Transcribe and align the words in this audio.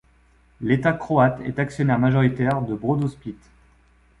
L'État 0.61 0.93
croate 0.93 1.41
est 1.41 1.59
actionnaire 1.59 1.99
majoritaire 1.99 2.63
de 2.63 2.73
BrodoSplit. 2.73 3.37